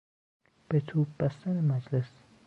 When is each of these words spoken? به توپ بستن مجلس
به 0.69 0.79
توپ 0.79 1.07
بستن 1.19 1.65
مجلس 1.65 2.13